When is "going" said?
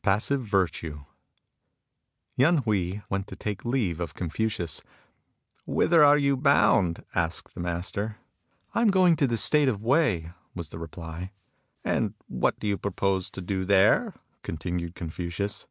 8.88-9.14